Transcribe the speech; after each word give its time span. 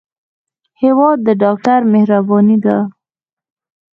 هېواد 0.81 1.17
د 1.27 1.29
ډاکټر 1.41 1.79
مهرباني 1.93 2.57
ده. 2.65 2.77